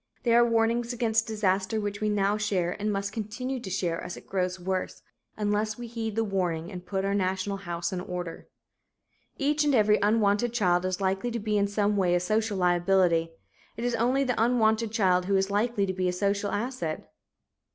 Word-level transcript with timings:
They 0.23 0.33
are 0.33 0.43
warnings 0.43 0.93
against 0.93 1.27
disaster 1.27 1.79
which 1.79 2.01
we 2.01 2.09
now 2.09 2.35
share 2.35 2.71
and 2.81 2.91
must 2.91 3.13
continue 3.13 3.59
to 3.59 3.69
share 3.69 4.01
as 4.03 4.17
it 4.17 4.25
grows 4.25 4.59
worse, 4.59 5.03
unless 5.37 5.77
we 5.77 5.85
heed 5.85 6.15
the 6.15 6.23
warning 6.23 6.71
and 6.71 6.83
put 6.83 7.05
our 7.05 7.13
national 7.13 7.57
house 7.57 7.93
in 7.93 8.01
order. 8.01 8.47
Each 9.37 9.63
and 9.63 9.75
every 9.75 9.99
unwanted 10.01 10.53
child 10.53 10.85
is 10.85 11.01
likely 11.01 11.29
to 11.29 11.39
be 11.39 11.55
in 11.55 11.67
some 11.67 11.97
way 11.97 12.15
a 12.15 12.19
social 12.19 12.57
liability. 12.57 13.29
It 13.77 13.83
is 13.83 13.93
only 13.93 14.23
the 14.23 14.33
wanted 14.39 14.91
child 14.91 15.25
who 15.25 15.35
is 15.35 15.51
likely 15.51 15.85
to 15.85 15.93
be 15.93 16.07
a 16.09 16.13
social 16.13 16.49
asset. 16.49 17.07